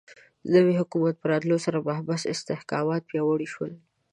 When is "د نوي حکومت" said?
0.43-1.15